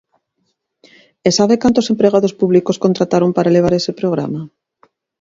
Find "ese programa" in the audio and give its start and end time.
3.75-4.41